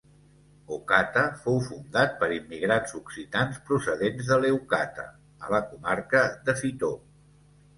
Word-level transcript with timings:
Ocata 0.75 1.25
fou 1.41 1.59
fundat 1.65 2.15
per 2.23 2.29
immigrats 2.37 2.97
occitans 3.01 3.59
procedents 3.69 4.33
de 4.33 4.39
Leucata, 4.47 5.07
a 5.47 5.55
la 5.57 5.61
comarca 5.75 6.25
de 6.49 6.57
Fitor. 6.65 6.99